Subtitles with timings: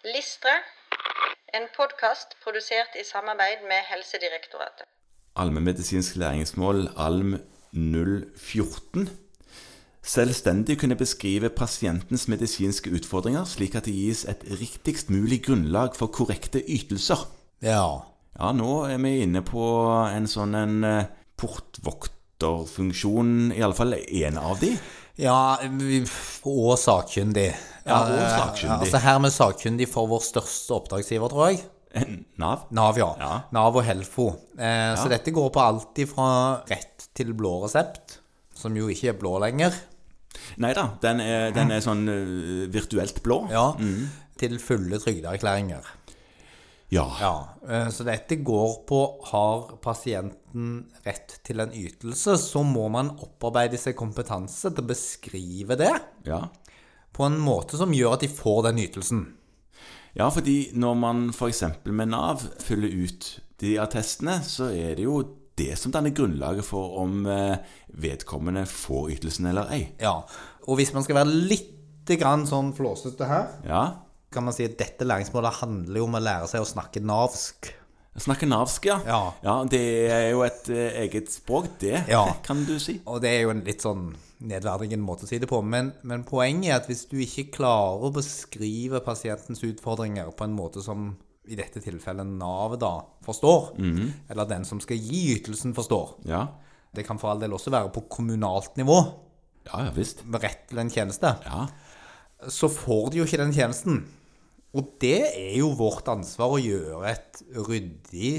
[0.00, 0.52] Listre,
[1.52, 4.86] en podkast produsert i samarbeid med Helsedirektoratet.
[5.36, 7.34] Allmennmedisinsk læringsmål ALM
[7.72, 9.10] 014.
[10.02, 16.08] Selvstendig kunne beskrive pasientens medisinske utfordringer slik at det gis et riktigst mulig grunnlag for
[16.08, 17.28] korrekte ytelser.
[17.60, 17.84] Ja.
[18.40, 19.68] Ja, nå er vi inne på
[20.08, 21.12] en sånn en eh,
[22.40, 24.72] portvokterfunksjon, iallfall én av de.
[25.20, 27.50] Ja, og sakkyndig.
[27.86, 28.78] Ja, og sakkyndig.
[28.86, 31.60] Altså her med sakkyndig for vår største oppdragsgiver, tror jeg.
[32.38, 32.66] Nav.
[32.70, 33.08] Nav, ja.
[33.18, 33.32] Ja.
[33.52, 34.28] Nav og Helfo.
[34.56, 38.20] Eh, Så dette går på alt fra rett til blå resept,
[38.54, 39.74] som jo ikke er blå lenger,
[40.62, 41.18] Nei da, den
[41.52, 43.48] den er sånn eh, virtuelt blå.
[43.50, 43.72] ja,
[44.38, 45.82] til fulle trygdeerklæringer.
[46.90, 47.06] Ja.
[47.20, 47.34] Ja,
[47.68, 49.00] eh, så dette går på
[49.30, 50.72] har pasienten
[51.04, 55.92] rett til en ytelse, så må man opparbeide seg kompetanse til å beskrive det
[56.26, 56.40] ja.
[57.14, 59.22] på en måte som gjør at de får den ytelsen.
[60.18, 61.62] Ja, fordi når man f.eks.
[61.86, 63.28] med Nav fyller ut
[63.62, 65.20] de attestene, så er det jo
[65.60, 67.60] det som danner grunnlaget for om eh,
[68.02, 69.84] vedkommende får ytelsen eller ei.
[70.02, 70.16] Ja,
[70.66, 71.76] og hvis man skal være litt
[72.18, 73.82] grann sånn flåsete her, Ja.
[74.30, 77.72] Kan man si at dette læringsmålet handler jo om å lære seg å snakke navsk.
[78.20, 78.98] Snakke navsk, ja.
[79.42, 79.54] Ja.
[79.70, 82.24] Det er jo et eh, eget språk, det, Ja.
[82.42, 83.00] kan du si.
[83.06, 86.24] Og det er jo en litt sånn nedverdigende måte å si det på, men, men
[86.24, 91.10] poenget er at hvis du ikke klarer å beskrive pasientens utfordringer på en måte som
[91.50, 92.92] i dette tilfellet Nav da
[93.26, 93.72] forstår,
[94.30, 96.46] eller den som skal gi ytelsen forstår, Ja.
[96.94, 99.00] det kan for all del også være på kommunalt nivå,
[99.66, 100.24] Ja, ja visst.
[100.26, 101.66] med rett til en tjeneste, Ja.
[102.48, 104.04] så får de jo ikke den tjenesten.
[104.76, 108.34] Og det er jo vårt ansvar å gjøre et ryddig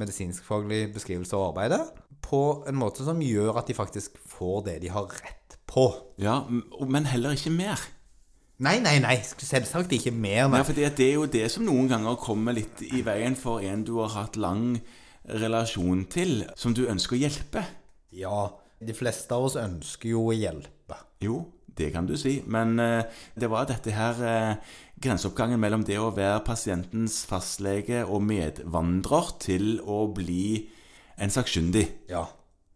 [0.00, 1.82] medisinskfaglig beskrivelse av arbeidet
[2.26, 5.90] på en måte som gjør at de faktisk får det de har rett på.
[6.18, 7.80] ja, men heller ikke mer.
[8.56, 10.46] Nei, nei, nei, selvsagt ikke mer.
[10.48, 10.62] Nei.
[10.64, 13.98] for det er jo det som noen ganger kommer litt i veien for en du
[13.98, 14.78] har hatt lang
[15.28, 17.66] relasjon til, som du ønsker å hjelpe.
[18.16, 18.46] Ja,
[18.80, 20.96] de fleste av oss ønsker jo å hjelpe.
[21.20, 21.42] Jo,
[21.76, 23.04] det kan du si, men eh,
[23.38, 24.54] det var dette her eh,
[25.02, 30.68] grenseoppgangen mellom det å være pasientens fastlege og medvandrer til å bli
[31.20, 32.24] en sakkyndig, Ja.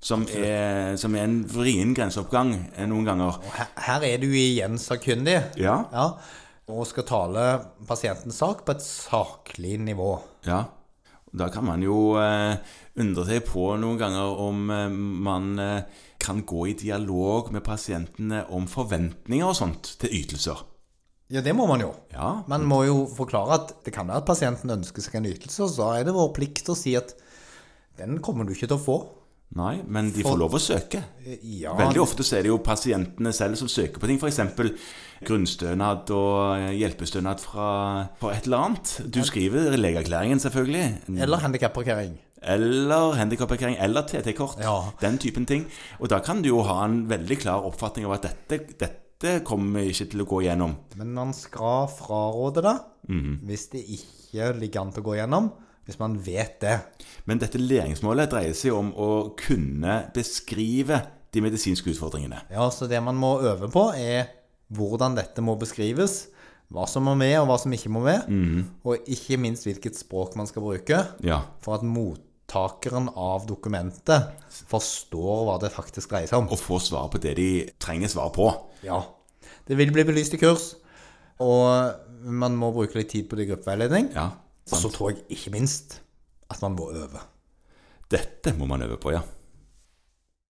[0.00, 3.38] som er, som er en vrien grenseoppgang eh, noen ganger.
[3.56, 5.38] Her, her er du igjen sakkyndig.
[5.60, 6.08] Ja, Ja.
[6.68, 7.42] Og skal tale
[7.86, 10.16] pasientens sak på et saklig nivå.
[10.48, 10.64] ja.
[11.32, 12.56] Da kan man jo eh,
[13.02, 14.86] undre seg på noen ganger om eh,
[15.26, 20.62] man eh, kan gå i dialog med pasientene om forventninger og sånt til ytelser.
[21.32, 21.90] Ja, det må man jo.
[22.14, 25.64] Ja, Man må jo forklare at det kan være at pasienten ønsker seg en ytelse,
[25.66, 27.16] og så er det vår plikt å si at
[27.98, 28.98] den kommer du ikke til å få.
[29.54, 31.02] Nei, men de får lov å søke.
[31.42, 34.18] Ja, Veldig ofte så er det jo pasientene selv som søker på ting.
[34.18, 34.40] F.eks.
[35.26, 37.68] grunnstønad og eh, hjelpestønad fra,
[38.20, 38.92] fra et eller annet.
[39.12, 40.86] Du skriver legeerklæringen, selvfølgelig.
[41.22, 42.16] Eller handikapparkering.
[42.46, 44.58] Eller handikapparkering, eller TT-kort.
[44.62, 44.76] Ja.
[45.00, 45.64] Den typen ting.
[46.00, 49.88] Og da kan du jo ha en veldig klar oppfatning av at dette, dette kommer
[49.88, 50.76] ikke til å gå gjennom.
[51.00, 52.76] Men man skal fraråde det
[53.08, 53.38] Mhm.
[53.46, 55.52] hvis det ikke ligger an til å gå gjennom.
[55.86, 56.76] Hvis man vet det.
[57.30, 61.00] Men dette læringsmålet dreier seg om å kunne beskrive
[61.34, 62.42] de medisinske utfordringene.
[62.50, 64.32] Ja, Så det man må øve på, er
[64.74, 66.26] hvordan dette må beskrives.
[66.72, 68.26] Hva som må med, og hva som ikke må med.
[68.26, 68.62] Mm.
[68.82, 71.02] Og ikke minst hvilket språk man skal bruke.
[71.22, 71.42] Ja.
[71.62, 74.32] For at mottakeren av dokumentet
[74.66, 76.50] forstår hva det faktisk dreier seg om.
[76.50, 77.50] Og får svar på det de
[77.82, 78.48] trenger svar på.
[78.86, 79.04] Ja.
[79.66, 80.72] Det vil bli belyst i kurs,
[81.42, 84.12] og man må bruke litt tid på det i gruppeveiledning.
[84.14, 84.30] Ja,
[84.72, 86.00] Og så tror jeg ikke minst
[86.50, 87.22] at man må øve.
[88.10, 89.20] Dette må man øve på, ja.